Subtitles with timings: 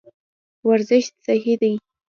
[0.67, 1.73] ورزش صحي دی.